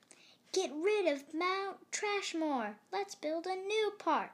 Get 0.52 0.70
rid 0.70 1.06
of 1.06 1.32
Mount 1.32 1.78
Trashmore. 1.90 2.74
Let's 2.92 3.14
build 3.14 3.46
a 3.46 3.56
new 3.56 3.92
park. 3.98 4.30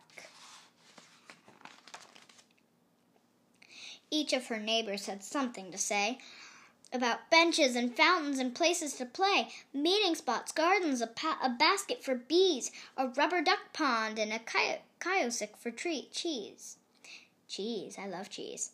Each 4.11 4.33
of 4.33 4.49
her 4.49 4.59
neighbors 4.59 5.07
had 5.07 5.23
something 5.23 5.71
to 5.71 5.79
say 5.79 6.19
about 6.93 7.31
benches 7.31 7.77
and 7.77 7.95
fountains 7.95 8.39
and 8.39 8.55
places 8.55 8.95
to 8.95 9.07
play, 9.07 9.49
meeting 9.73 10.15
spots, 10.15 10.51
gardens, 10.51 11.01
a, 11.01 11.11
a 11.43 11.51
basket 11.51 12.03
for 12.03 12.15
bees, 12.15 12.73
a 12.97 13.07
rubber 13.09 13.43
duck 13.43 13.73
pond, 13.73 14.19
and 14.19 14.33
a 14.33 14.41
kiosk 14.99 15.57
for 15.59 15.71
treat 15.71 16.11
cheese. 16.11 16.79
Cheese, 17.47 17.97
I 17.99 18.09
love 18.09 18.31
cheese. 18.31 18.73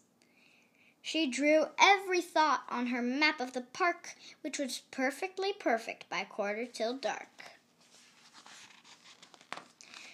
She 1.06 1.26
drew 1.26 1.66
every 1.78 2.22
thought 2.22 2.62
on 2.70 2.86
her 2.86 3.02
map 3.02 3.38
of 3.38 3.52
the 3.52 3.60
park, 3.60 4.16
which 4.40 4.58
was 4.58 4.80
perfectly 4.90 5.52
perfect 5.52 6.08
by 6.08 6.24
quarter 6.24 6.64
till 6.64 6.96
dark. 6.96 7.60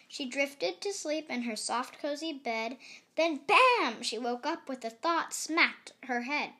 She 0.08 0.28
drifted 0.28 0.80
to 0.80 0.92
sleep 0.92 1.30
in 1.30 1.42
her 1.42 1.54
soft, 1.54 2.00
cozy 2.00 2.32
bed. 2.32 2.76
Then, 3.14 3.42
bam! 3.46 4.02
She 4.02 4.18
woke 4.18 4.44
up 4.44 4.68
with 4.68 4.84
a 4.84 4.90
thought 4.90 5.32
smacked 5.32 5.92
her 6.06 6.22
head 6.22 6.54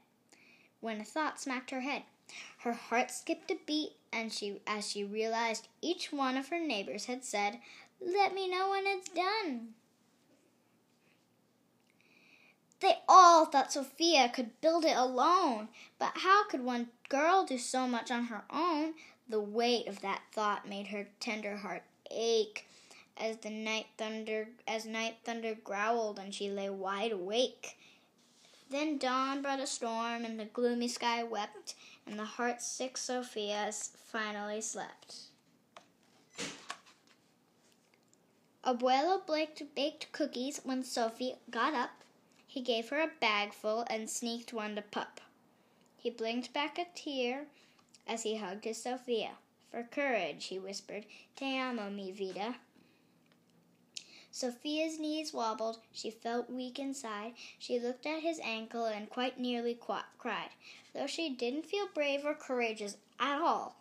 when 0.79 1.01
a 1.01 1.05
thought 1.05 1.41
smacked 1.41 1.73
her 1.73 1.81
head. 1.81 2.05
Her 2.59 2.75
heart 2.75 3.11
skipped 3.11 3.51
a 3.51 3.59
beat 3.67 3.97
and 4.13 4.33
she 4.33 4.61
as 4.65 4.89
she 4.89 5.03
realized 5.03 5.67
each 5.83 6.13
one 6.13 6.37
of 6.37 6.51
her 6.51 6.61
neighbors 6.61 7.07
had 7.07 7.25
said, 7.25 7.61
"Let 8.01 8.33
me 8.33 8.49
know 8.49 8.71
when 8.71 8.87
it's 8.87 9.09
done." 9.09 9.75
They 12.81 12.97
all 13.41 13.47
thought 13.47 13.73
Sofia 13.73 14.29
could 14.29 14.61
build 14.61 14.85
it 14.85 14.95
alone, 14.95 15.69
but 15.99 16.13
how 16.17 16.45
could 16.45 16.63
one 16.63 16.89
girl 17.09 17.47
do 17.47 17.57
so 17.57 17.89
much 17.89 18.11
on 18.11 18.25
her 18.25 18.43
own? 18.51 18.93
The 19.31 19.41
weight 19.41 19.89
of 19.89 20.03
that 20.03 20.21
thought 20.31 20.69
made 20.69 20.89
her 20.89 21.09
tender 21.21 21.57
heart 21.57 21.83
ache 22.11 22.69
as 23.17 23.39
the 23.39 23.49
night 23.49 23.87
thunder 23.97 24.49
as 24.69 24.85
night 24.85 25.17
thunder 25.25 25.55
growled 25.55 26.19
and 26.19 26.35
she 26.35 26.51
lay 26.51 26.69
wide 26.69 27.13
awake. 27.13 27.79
Then 28.69 28.99
dawn 28.99 29.41
brought 29.41 29.59
a 29.59 29.67
storm, 29.67 30.27
and 30.27 30.39
the 30.39 30.45
gloomy 30.45 30.89
sky 30.89 31.23
wept, 31.23 31.75
and 32.07 32.19
the 32.19 32.25
heart 32.25 32.61
sick 32.61 32.99
Sofia 32.99 33.73
finally 33.73 34.61
slept. 34.61 35.17
Abuelo 38.65 39.23
baked 39.75 40.13
cookies 40.13 40.61
when 40.63 40.85
Sophie 40.85 41.37
got 41.51 41.73
up. 41.73 41.91
He 42.51 42.63
gave 42.63 42.89
her 42.89 43.01
a 43.01 43.13
bagful 43.21 43.85
and 43.89 44.11
sneaked 44.11 44.53
one 44.53 44.75
to 44.75 44.83
Pup. 44.83 45.21
He 45.97 46.11
blinked 46.11 46.53
back 46.53 46.81
a 46.81 46.87
tear 46.97 47.47
as 48.09 48.25
he 48.25 48.39
hugged 48.39 48.65
his 48.65 48.83
Sofia. 48.83 49.35
For 49.71 49.85
courage, 49.85 50.47
he 50.47 50.59
whispered, 50.59 51.07
Te 51.37 51.57
amo, 51.57 51.91
mi 51.91 52.11
vida. 52.11 52.57
Sofia's 54.33 54.99
knees 54.99 55.33
wobbled. 55.33 55.79
She 55.93 56.11
felt 56.11 56.51
weak 56.51 56.81
inside. 56.81 57.35
She 57.61 57.79
looked 57.79 58.05
at 58.05 58.23
his 58.23 58.41
ankle 58.43 58.85
and 58.85 59.09
quite 59.09 59.39
nearly 59.39 59.79
cried, 60.19 60.51
though 60.93 61.07
she 61.07 61.31
didn't 61.31 61.67
feel 61.67 61.87
brave 61.95 62.25
or 62.25 62.35
courageous 62.35 62.97
at 63.21 63.41
all. 63.41 63.77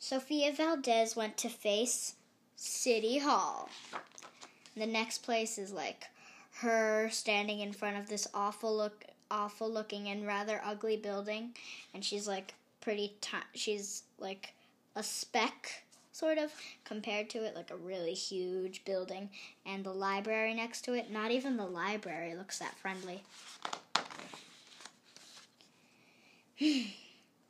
Sofia 0.00 0.50
Valdez 0.50 1.14
went 1.14 1.36
to 1.36 1.48
face 1.48 2.16
City 2.56 3.18
Hall. 3.18 3.68
The 4.76 4.86
next 4.86 5.18
place 5.18 5.58
is 5.58 5.70
like 5.70 6.09
her 6.60 7.08
standing 7.10 7.60
in 7.60 7.72
front 7.72 7.96
of 7.96 8.08
this 8.08 8.28
awful 8.34 8.76
look 8.76 9.04
awful 9.30 9.70
looking 9.70 10.08
and 10.08 10.26
rather 10.26 10.60
ugly 10.64 10.96
building. 10.96 11.54
And 11.94 12.04
she's 12.04 12.26
like 12.26 12.54
pretty 12.80 13.14
ti- 13.20 13.36
she's 13.54 14.02
like 14.18 14.54
a 14.96 15.02
speck 15.02 15.84
sort 16.12 16.36
of 16.36 16.52
compared 16.84 17.30
to 17.30 17.44
it 17.44 17.54
like 17.54 17.70
a 17.70 17.76
really 17.76 18.12
huge 18.12 18.84
building. 18.84 19.30
And 19.64 19.84
the 19.84 19.92
library 19.92 20.52
next 20.54 20.82
to 20.82 20.94
it 20.94 21.10
not 21.10 21.30
even 21.30 21.56
the 21.56 21.66
library 21.66 22.34
looks 22.34 22.58
that 22.58 22.76
friendly. 22.78 23.22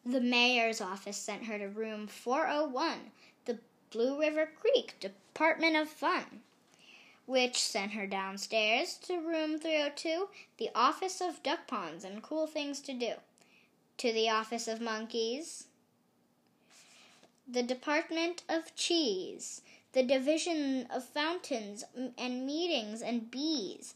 The 0.07 0.21
mayor's 0.21 0.81
office 0.81 1.19
sent 1.19 1.45
her 1.45 1.59
to 1.59 1.67
room 1.67 2.07
401 2.07 3.11
the 3.45 3.59
blue 3.90 4.19
river 4.19 4.49
creek 4.59 4.95
department 4.99 5.76
of 5.76 5.90
fun 5.90 6.40
which 7.30 7.58
sent 7.62 7.92
her 7.92 8.06
downstairs 8.06 8.96
to 8.96 9.20
room 9.20 9.58
302 9.58 10.28
the 10.58 10.70
office 10.75 11.20
of 11.20 11.42
duck 11.42 11.66
ponds 11.66 12.04
and 12.04 12.22
cool 12.22 12.46
things 12.46 12.80
to 12.80 12.92
do 12.92 13.12
to 13.96 14.12
the 14.12 14.28
office 14.28 14.66
of 14.66 14.80
monkeys 14.80 15.66
the 17.52 17.62
Department 17.64 18.44
of 18.49 18.76
Cheese, 18.76 19.62
the 19.92 20.04
Division 20.04 20.87
of 20.88 21.04
Fountains 21.04 21.82
and 22.16 22.46
Meetings 22.46 23.02
and 23.02 23.28
Bees, 23.28 23.94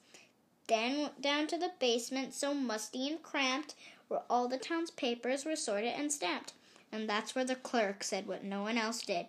then 0.67 1.11
down 1.21 1.47
to 1.47 1.57
the 1.57 1.71
basement 1.79 2.35
so 2.35 2.53
musty 2.53 3.07
and 3.07 3.23
cramped 3.23 3.77
where 4.09 4.23
all 4.29 4.49
the 4.49 4.59
town's 4.59 4.91
papers 4.91 5.45
were 5.45 5.55
sorted 5.55 5.95
and 5.97 6.11
stamped. 6.11 6.53
And 6.91 7.09
that's 7.09 7.37
where 7.37 7.45
the 7.45 7.55
clerk 7.55 8.03
said 8.03 8.27
what 8.27 8.43
no 8.43 8.63
one 8.63 8.77
else 8.77 9.03
did. 9.03 9.27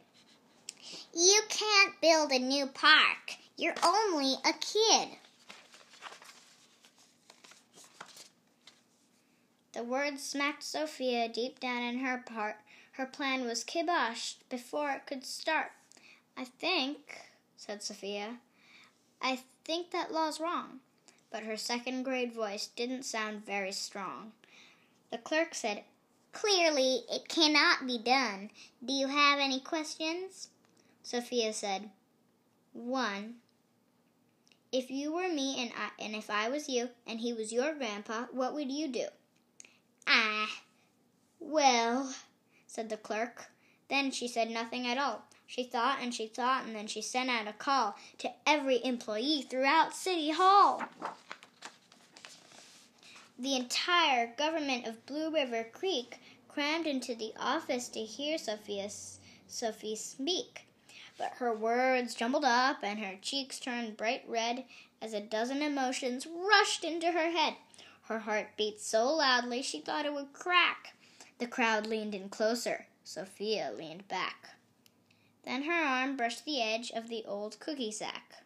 You 1.13 1.41
can't 1.47 2.01
build 2.01 2.31
a 2.31 2.39
new 2.39 2.65
park. 2.65 3.37
You're 3.57 3.75
only 3.83 4.35
a 4.45 4.53
kid. 4.53 5.09
The 9.73 9.83
words 9.83 10.23
smacked 10.23 10.63
Sofia 10.63 11.27
deep 11.29 11.59
down 11.59 11.83
in 11.83 11.99
her 11.99 12.23
heart 12.29 12.57
her 12.95 13.05
plan 13.05 13.45
was 13.45 13.65
kiboshed 13.65 14.37
before 14.49 14.91
it 14.91 15.05
could 15.05 15.25
start. 15.25 15.71
I 16.37 16.45
think, 16.45 17.19
said 17.57 17.83
Sofia, 17.83 18.37
I 19.21 19.39
think 19.65 19.91
that 19.91 20.13
law's 20.13 20.39
wrong. 20.39 20.79
But 21.29 21.43
her 21.43 21.57
second 21.57 22.03
grade 22.03 22.31
voice 22.31 22.67
didn't 22.67 23.03
sound 23.03 23.45
very 23.45 23.73
strong. 23.73 24.31
The 25.11 25.17
clerk 25.17 25.53
said, 25.53 25.83
Clearly, 26.31 27.01
it 27.11 27.27
cannot 27.27 27.85
be 27.85 27.97
done. 27.97 28.49
Do 28.83 28.93
you 28.93 29.07
have 29.07 29.39
any 29.39 29.59
questions? 29.59 30.47
Sofia 31.03 31.51
said, 31.51 31.89
One. 32.71 33.35
If 34.77 34.91
you 34.91 35.13
were 35.13 35.29
me 35.29 35.61
and 35.61 35.71
I, 35.71 36.03
and 36.03 36.13
if 36.13 36.29
I 36.29 36.49
was 36.49 36.67
you 36.67 36.89
and 37.07 37.21
he 37.21 37.31
was 37.31 37.53
your 37.53 37.73
grandpa, 37.73 38.25
what 38.33 38.53
would 38.53 38.69
you 38.69 38.89
do? 38.89 39.05
Ah, 40.05 40.49
well, 41.39 42.13
said 42.67 42.89
the 42.89 42.97
clerk. 42.97 43.51
Then 43.89 44.11
she 44.11 44.27
said 44.27 44.49
nothing 44.49 44.85
at 44.85 44.97
all. 44.97 45.21
She 45.47 45.63
thought 45.63 45.99
and 46.01 46.13
she 46.13 46.27
thought, 46.27 46.65
and 46.65 46.75
then 46.75 46.87
she 46.87 47.01
sent 47.01 47.29
out 47.29 47.47
a 47.47 47.53
call 47.53 47.95
to 48.17 48.29
every 48.45 48.83
employee 48.83 49.43
throughout 49.49 49.95
City 49.95 50.31
Hall. 50.31 50.83
The 53.39 53.55
entire 53.55 54.35
government 54.35 54.87
of 54.87 55.05
Blue 55.05 55.31
River 55.31 55.65
Creek 55.71 56.17
crammed 56.49 56.85
into 56.85 57.15
the 57.15 57.31
office 57.39 57.87
to 57.87 58.01
hear 58.01 58.37
Sofia, 58.37 58.89
Sophie 59.47 59.95
speak. 59.95 60.67
But 61.17 61.33
her 61.37 61.53
words 61.53 62.13
jumbled 62.13 62.45
up 62.45 62.83
and 62.83 62.99
her 62.99 63.15
cheeks 63.21 63.59
turned 63.59 63.97
bright 63.97 64.23
red 64.27 64.65
as 65.01 65.13
a 65.13 65.21
dozen 65.21 65.61
emotions 65.61 66.27
rushed 66.27 66.83
into 66.83 67.11
her 67.11 67.31
head. 67.31 67.55
Her 68.03 68.19
heart 68.19 68.49
beat 68.57 68.81
so 68.81 69.13
loudly 69.13 69.61
she 69.61 69.81
thought 69.81 70.05
it 70.05 70.13
would 70.13 70.33
crack. 70.33 70.95
The 71.39 71.47
crowd 71.47 71.87
leaned 71.87 72.15
in 72.15 72.29
closer. 72.29 72.87
Sofia 73.03 73.71
leaned 73.75 74.07
back. 74.07 74.55
Then 75.43 75.63
her 75.63 75.73
arm 75.73 76.17
brushed 76.17 76.45
the 76.45 76.61
edge 76.61 76.91
of 76.91 77.07
the 77.07 77.23
old 77.25 77.59
cookie 77.59 77.91
sack. 77.91 78.43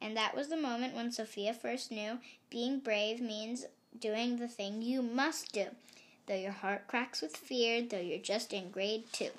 And 0.00 0.16
that 0.16 0.36
was 0.36 0.48
the 0.48 0.56
moment 0.56 0.94
when 0.94 1.10
Sofia 1.10 1.54
first 1.54 1.90
knew 1.90 2.18
being 2.50 2.78
brave 2.78 3.20
means 3.20 3.66
doing 3.98 4.36
the 4.36 4.48
thing 4.48 4.82
you 4.82 5.02
must 5.02 5.52
do, 5.52 5.66
though 6.26 6.34
your 6.34 6.52
heart 6.52 6.86
cracks 6.86 7.20
with 7.20 7.36
fear, 7.36 7.82
though 7.82 8.00
you're 8.00 8.18
just 8.18 8.52
in 8.52 8.70
grade 8.70 9.04
two. 9.12 9.30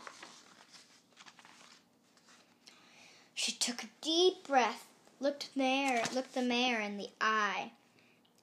She 3.42 3.54
took 3.54 3.84
a 3.84 3.90
deep 4.02 4.44
breath, 4.46 4.86
looked 5.22 5.56
looked 5.56 6.34
the 6.34 6.42
mayor 6.42 6.82
in 6.82 6.98
the 6.98 7.10
eye, 7.22 7.72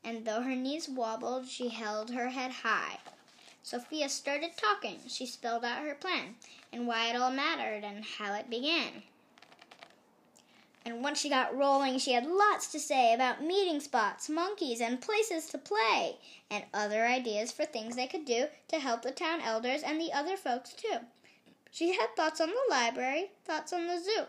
and 0.02 0.24
though 0.24 0.40
her 0.40 0.56
knees 0.56 0.88
wobbled, 0.88 1.50
she 1.50 1.68
held 1.68 2.12
her 2.12 2.30
head 2.30 2.50
high. 2.50 3.00
Sofia 3.62 4.08
started 4.08 4.56
talking. 4.56 5.00
She 5.06 5.26
spelled 5.26 5.66
out 5.66 5.84
her 5.84 5.94
plan 5.94 6.36
and 6.72 6.86
why 6.86 7.08
it 7.08 7.16
all 7.16 7.30
mattered 7.30 7.84
and 7.84 8.06
how 8.06 8.32
it 8.32 8.48
began. 8.48 9.02
And 10.86 11.02
once 11.02 11.20
she 11.20 11.28
got 11.28 11.54
rolling, 11.54 11.98
she 11.98 12.14
had 12.14 12.24
lots 12.24 12.68
to 12.68 12.80
say 12.80 13.12
about 13.12 13.44
meeting 13.44 13.80
spots, 13.80 14.30
monkeys, 14.30 14.80
and 14.80 15.02
places 15.02 15.46
to 15.50 15.58
play, 15.58 16.16
and 16.50 16.64
other 16.72 17.04
ideas 17.04 17.52
for 17.52 17.66
things 17.66 17.96
they 17.96 18.06
could 18.06 18.24
do 18.24 18.46
to 18.68 18.78
help 18.78 19.02
the 19.02 19.10
town 19.10 19.42
elders 19.42 19.82
and 19.82 20.00
the 20.00 20.14
other 20.14 20.38
folks, 20.38 20.72
too. 20.72 21.00
She 21.70 21.92
had 21.92 22.16
thoughts 22.16 22.40
on 22.40 22.48
the 22.48 22.70
library, 22.70 23.32
thoughts 23.44 23.74
on 23.74 23.86
the 23.88 24.00
zoo, 24.02 24.24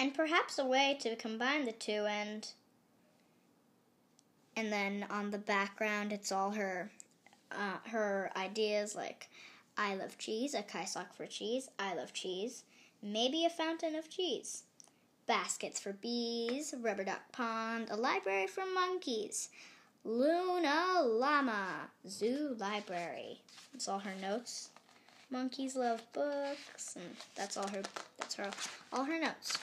and 0.00 0.14
perhaps 0.14 0.58
a 0.58 0.64
way 0.64 0.96
to 0.98 1.14
combine 1.14 1.66
the 1.66 1.72
two 1.72 2.06
and 2.08 2.48
and 4.56 4.72
then 4.72 5.04
on 5.10 5.30
the 5.30 5.38
background 5.38 6.10
it's 6.12 6.32
all 6.32 6.50
her 6.50 6.90
uh, 7.52 7.76
her 7.90 8.30
ideas 8.36 8.96
like 8.96 9.28
I 9.76 9.94
love 9.94 10.18
cheese, 10.18 10.52
a 10.54 10.62
kaisak 10.62 11.14
for 11.14 11.26
cheese, 11.26 11.70
I 11.78 11.94
love 11.94 12.12
cheese, 12.12 12.64
maybe 13.02 13.46
a 13.46 13.50
fountain 13.50 13.94
of 13.94 14.10
cheese, 14.10 14.64
baskets 15.26 15.80
for 15.80 15.94
bees, 15.94 16.74
rubber 16.80 17.04
duck 17.04 17.32
pond, 17.32 17.88
a 17.90 17.96
library 17.96 18.46
for 18.46 18.64
monkeys, 18.66 19.48
Luna 20.04 21.02
Llama, 21.02 21.88
zoo 22.06 22.56
library. 22.58 23.40
That's 23.72 23.88
all 23.88 24.00
her 24.00 24.14
notes. 24.20 24.70
Monkeys 25.30 25.76
love 25.76 26.02
books, 26.12 26.96
and 26.96 27.16
that's 27.34 27.56
all 27.56 27.68
her. 27.68 27.82
That's 28.18 28.34
her. 28.34 28.50
All 28.92 29.04
her 29.04 29.18
notes. 29.20 29.58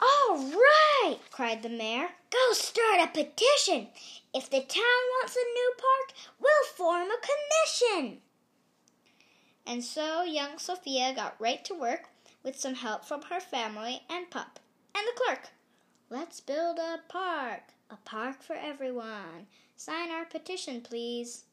All 0.00 0.36
right, 0.38 1.18
cried 1.30 1.62
the 1.62 1.68
mayor. 1.68 2.08
Go 2.30 2.52
start 2.52 3.00
a 3.00 3.06
petition. 3.06 3.88
If 4.34 4.50
the 4.50 4.60
town 4.60 5.02
wants 5.14 5.36
a 5.36 5.52
new 5.54 5.72
park, 5.78 6.16
we'll 6.40 6.64
form 6.76 7.08
a 7.08 7.90
commission. 7.90 8.18
And 9.66 9.82
so 9.82 10.22
young 10.22 10.58
Sofia 10.58 11.14
got 11.14 11.40
right 11.40 11.64
to 11.64 11.74
work 11.74 12.08
with 12.42 12.58
some 12.58 12.74
help 12.74 13.04
from 13.04 13.22
her 13.22 13.40
family 13.40 14.02
and 14.08 14.30
pup 14.30 14.60
and 14.94 15.06
the 15.06 15.20
clerk. 15.20 15.48
Let's 16.08 16.40
build 16.40 16.78
a 16.78 17.00
park, 17.08 17.62
a 17.90 17.96
park 18.04 18.42
for 18.42 18.54
everyone. 18.54 19.48
Sign 19.76 20.10
our 20.10 20.24
petition, 20.24 20.80
please. 20.80 21.44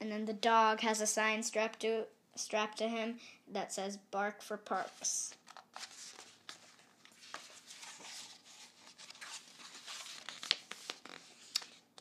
And 0.00 0.10
then 0.10 0.24
the 0.24 0.32
dog 0.32 0.80
has 0.80 1.00
a 1.00 1.06
sign 1.06 1.42
strapped 1.42 1.80
to 1.80 2.04
strapped 2.34 2.78
to 2.78 2.88
him 2.88 3.16
that 3.52 3.72
says 3.72 3.98
bark 4.10 4.40
for 4.40 4.56
parks. 4.56 5.34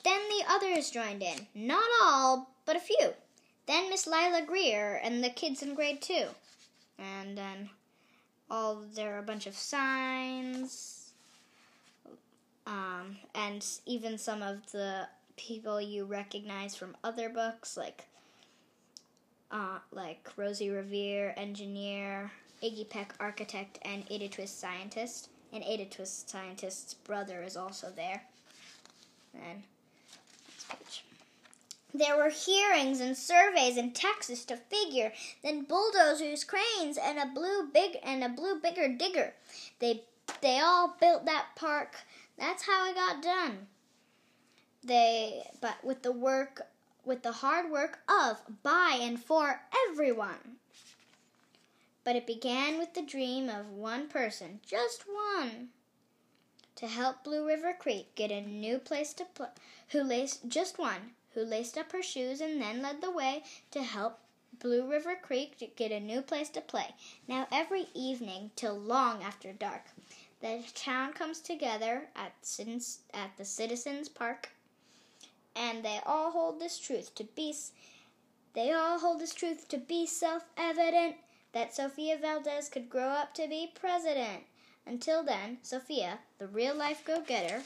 Then 0.08 0.22
the 0.30 0.46
others 0.50 0.90
joined 0.90 1.22
in. 1.22 1.48
Not 1.54 1.84
all, 2.02 2.50
but 2.66 2.78
a 2.78 2.80
few. 2.80 3.14
Then 3.68 3.90
Miss 3.90 4.08
Lila 4.08 4.42
Greer 4.48 5.02
and 5.04 5.22
the 5.22 5.30
kids 5.30 5.62
in 5.62 5.76
grade 5.76 6.02
two. 6.02 6.28
And 6.98 7.38
then 7.38 7.70
all 8.50 8.84
there 8.96 9.16
are 9.16 9.20
a 9.20 9.24
bunch 9.24 9.48
of 9.48 9.54
signs. 9.54 11.12
Um, 12.66 13.18
and 13.36 13.66
even 13.86 14.18
some 14.18 14.42
of 14.42 14.72
the 14.72 15.10
people 15.36 15.82
you 15.82 16.06
recognize 16.06 16.74
from 16.74 16.96
other 17.04 17.28
books, 17.28 17.76
like 17.76 18.06
uh, 19.52 19.80
like 19.92 20.30
Rosie 20.38 20.70
Revere, 20.70 21.34
engineer, 21.36 22.32
Iggy 22.64 22.90
Peck, 22.90 23.14
architect, 23.20 23.78
and 23.82 24.06
Ada 24.10 24.30
Twist, 24.30 24.58
scientist. 24.58 25.28
And 25.52 25.66
Ada 25.66 25.84
Twist, 25.84 26.30
scientist's 26.30 26.94
brother 26.94 27.44
is 27.44 27.58
also 27.58 27.92
there. 27.94 28.24
And. 29.34 29.64
There 31.94 32.18
were 32.18 32.30
hearings 32.30 33.00
and 33.00 33.18
surveys 33.18 33.78
in 33.78 33.92
Texas 33.92 34.46
to 34.46 34.58
figure, 34.58 35.14
then 35.42 35.64
bulldozers, 35.64 36.44
cranes, 36.44 36.98
and 36.98 37.18
a 37.18 37.26
blue 37.26 37.70
big 37.74 37.98
and 38.04 38.24
a 38.24 38.30
blue 38.30 38.60
bigger 38.60 38.88
digger. 38.88 39.34
They 39.80 40.04
they 40.42 40.60
all 40.60 40.96
built 41.00 41.26
that 41.26 41.56
park. 41.56 41.96
That's 42.38 42.68
how 42.68 42.90
it 42.90 42.96
got 42.96 43.24
done. 43.24 43.68
They 44.84 45.50
but 45.60 45.84
with 45.84 46.04
the 46.04 46.12
work 46.12 46.68
with 47.04 47.24
the 47.24 47.32
hard 47.32 47.72
work 47.72 48.00
of 48.10 48.42
by 48.64 49.00
and 49.02 49.24
for 49.24 49.62
everyone. 49.90 50.58
But 52.04 52.16
it 52.16 52.28
began 52.28 52.78
with 52.78 52.94
the 52.94 53.02
dream 53.02 53.50
of 53.50 53.70
one 53.70 54.08
person, 54.08 54.60
just 54.66 55.06
one, 55.08 55.70
to 56.76 56.88
help 56.88 57.24
Blue 57.24 57.46
River 57.46 57.74
Creek 57.78 58.14
get 58.16 58.32
a 58.32 58.42
new 58.42 58.78
place 58.78 59.14
to 59.16 59.26
play. 59.26 59.48
Who 59.90 60.04
laced 60.04 60.50
just 60.50 60.78
one 60.78 61.12
who 61.34 61.44
laced 61.44 61.78
up 61.78 61.92
her 61.92 62.02
shoes 62.02 62.42
and 62.42 62.60
then 62.60 62.82
led 62.82 63.00
the 63.00 63.12
way 63.12 63.44
to 63.72 63.84
help 63.84 64.20
Blue 64.60 64.90
River 64.90 65.16
Creek 65.22 65.74
get 65.76 65.92
a 65.92 66.00
new 66.00 66.22
place 66.22 66.50
to 66.50 66.62
play. 66.62 66.96
Now 67.28 67.48
every 67.52 67.88
evening 67.94 68.50
till 68.56 68.76
long 68.76 69.22
after 69.22 69.54
dark, 69.54 69.84
the 70.42 70.64
town 70.74 71.14
comes 71.14 71.40
together 71.40 72.08
at 72.16 72.34
at 73.14 73.38
the 73.38 73.46
Citizens 73.46 74.10
Park, 74.10 74.50
and 75.56 75.86
they 75.86 76.00
all 76.06 76.32
hold 76.32 76.60
this 76.60 76.80
truth 76.80 77.14
to 77.16 77.24
be 77.24 77.54
they 78.54 78.72
all 78.72 78.98
hold 78.98 79.20
this 79.20 79.36
truth 79.36 79.68
to 79.68 79.78
be 79.78 80.08
self-evident 80.08 81.18
that 81.52 81.76
Sofia 81.76 82.18
Valdez 82.18 82.70
could 82.70 82.90
grow 82.90 83.10
up 83.10 83.36
to 83.36 83.48
be 83.48 83.72
president. 83.80 84.44
Until 84.88 85.22
then, 85.24 85.60
Sofia, 85.62 86.20
the 86.40 86.48
real 86.48 86.74
life 86.74 87.04
go 87.06 87.22
getter, 87.22 87.62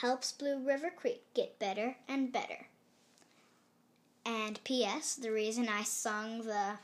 helps 0.00 0.32
Blue 0.32 0.58
River 0.58 0.90
Creek 0.90 1.22
get 1.34 1.58
better 1.58 1.96
and 2.08 2.32
better. 2.32 2.66
And 4.24 4.62
P.S. 4.64 5.14
The 5.14 5.30
reason 5.30 5.68
I 5.68 5.82
sung 5.82 6.42
the 6.42 6.78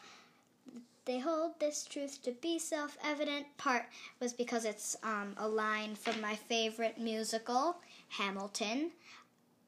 they 1.06 1.20
hold 1.20 1.60
this 1.60 1.84
truth 1.84 2.20
to 2.24 2.32
be 2.32 2.58
self 2.58 2.98
evident 3.02 3.46
part 3.58 3.84
was 4.20 4.32
because 4.32 4.64
it's 4.64 4.96
um, 5.04 5.34
a 5.38 5.48
line 5.48 5.94
from 5.94 6.20
my 6.20 6.34
favorite 6.34 6.98
musical, 6.98 7.76
Hamilton. 8.08 8.90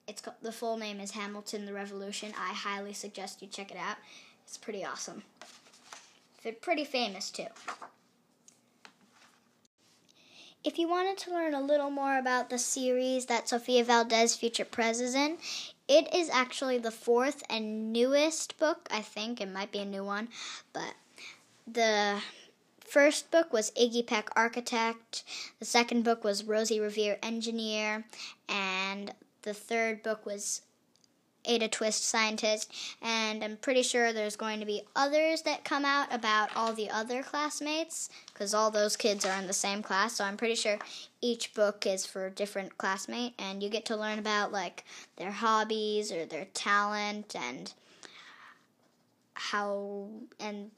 It's 0.09 0.23
the 0.43 0.53
full 0.53 0.77
name 0.77 1.01
is 1.01 1.13
Hamilton 1.13 1.65
the 1.65 1.73
Revolution. 1.73 2.33
I 2.37 2.53
highly 2.53 2.93
suggest 2.93 3.41
you 3.41 3.49
check 3.49 3.71
it 3.71 3.77
out. 3.77 3.97
It's 4.45 4.59
pretty 4.59 4.85
awesome. 4.85 5.23
It's 6.45 6.59
pretty 6.61 6.85
famous 6.85 7.31
too. 7.31 7.47
If 10.64 10.79
you 10.79 10.88
wanted 10.88 11.18
to 11.18 11.31
learn 11.31 11.55
a 11.55 11.61
little 11.61 11.90
more 11.90 12.18
about 12.18 12.51
the 12.51 12.59
series 12.59 13.27
that 13.27 13.49
Sofia 13.49 13.85
Valdez 13.85 14.35
Future 14.35 14.64
Prez 14.64 15.01
is 15.01 15.14
in, 15.14 15.38
it 15.87 16.12
is 16.12 16.29
actually 16.31 16.79
the 16.79 16.90
fourth 16.90 17.42
and 17.49 17.92
newest 17.92 18.59
book. 18.59 18.88
I 18.90 19.01
think 19.01 19.40
it 19.40 19.51
might 19.51 19.71
be 19.71 19.79
a 19.79 19.85
new 19.85 20.05
one, 20.05 20.29
but 20.73 20.94
the 21.66 22.21
first 22.81 23.31
book 23.31 23.53
was 23.53 23.71
Iggy 23.73 24.07
Peck 24.07 24.31
Architect, 24.35 25.23
the 25.61 25.64
second 25.64 26.03
book 26.03 26.25
was 26.25 26.44
Rosie 26.44 26.81
Revere 26.81 27.18
Engineer, 27.23 28.05
and 28.49 29.14
the 29.42 29.55
third 29.55 30.03
book 30.03 30.27
was 30.27 30.62
Ada 31.44 31.68
Twist 31.68 32.05
Scientist, 32.05 32.72
and 33.01 33.42
I'm 33.42 33.57
pretty 33.57 33.83
sure 33.83 34.12
there's 34.12 34.37
going 34.37 34.61
to 34.61 34.66
be 34.66 34.83
others 34.94 35.42
that 35.42 35.64
come 35.64 35.85
out 35.85 36.12
about 36.12 36.55
all 36.55 36.72
the 36.72 36.90
other 36.90 37.22
classmates, 37.22 38.11
because 38.27 38.53
all 38.53 38.70
those 38.70 38.96
kids 38.96 39.24
are 39.24 39.40
in 39.40 39.46
the 39.46 39.53
same 39.53 39.83
class, 39.83 40.14
so 40.14 40.24
I'm 40.24 40.37
pretty 40.37 40.57
sure 40.57 40.79
each 41.22 41.55
book 41.55 41.87
is 41.87 42.05
for 42.05 42.27
a 42.27 42.31
different 42.31 42.77
classmate, 42.77 43.35
and 43.38 43.62
you 43.62 43.70
get 43.70 43.87
to 43.87 43.96
learn 43.96 44.18
about 44.18 44.53
like 44.53 44.85
their 45.16 45.33
hobbies 45.33 46.12
or 46.12 46.27
their 46.27 46.46
talent 46.53 47.35
and 47.35 47.72
how, 49.35 50.09
and 50.38 50.70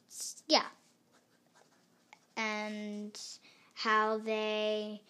yeah, 0.47 0.67
and 2.37 3.21
how 3.75 4.19
they, 4.19 5.01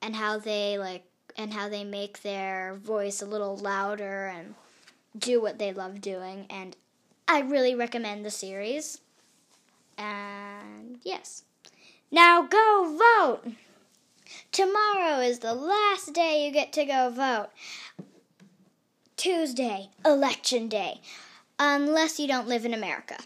and 0.00 0.16
how 0.16 0.38
they 0.38 0.78
like 0.78 1.04
and 1.36 1.52
how 1.52 1.68
they 1.68 1.84
make 1.84 2.22
their 2.22 2.74
voice 2.74 3.22
a 3.22 3.26
little 3.26 3.56
louder 3.56 4.26
and 4.26 4.54
do 5.18 5.40
what 5.40 5.58
they 5.58 5.72
love 5.72 6.00
doing. 6.00 6.46
And 6.50 6.76
I 7.28 7.40
really 7.40 7.74
recommend 7.74 8.24
the 8.24 8.30
series. 8.30 9.00
And 9.96 10.98
yes. 11.02 11.44
Now 12.10 12.42
go 12.42 12.96
vote! 12.98 13.52
Tomorrow 14.52 15.20
is 15.20 15.40
the 15.40 15.54
last 15.54 16.12
day 16.12 16.44
you 16.44 16.52
get 16.52 16.72
to 16.74 16.84
go 16.84 17.10
vote. 17.10 17.50
Tuesday, 19.16 19.90
election 20.04 20.68
day. 20.68 21.00
Unless 21.58 22.18
you 22.18 22.26
don't 22.26 22.48
live 22.48 22.64
in 22.64 22.74
America. 22.74 23.18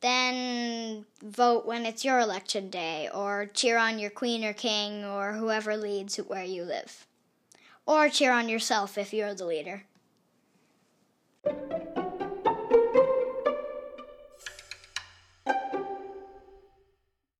Then 0.00 1.06
vote 1.22 1.66
when 1.66 1.84
it's 1.84 2.04
your 2.04 2.20
election 2.20 2.70
day, 2.70 3.08
or 3.12 3.50
cheer 3.52 3.78
on 3.78 3.98
your 3.98 4.10
queen 4.10 4.44
or 4.44 4.52
king, 4.52 5.04
or 5.04 5.32
whoever 5.32 5.76
leads 5.76 6.16
where 6.16 6.44
you 6.44 6.62
live 6.62 7.07
or 7.88 8.10
cheer 8.10 8.32
on 8.32 8.50
yourself 8.50 8.98
if 8.98 9.14
you're 9.14 9.34
the 9.34 9.46
leader. 9.46 9.84